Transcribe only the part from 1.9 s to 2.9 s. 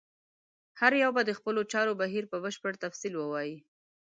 بهیر په بشپړ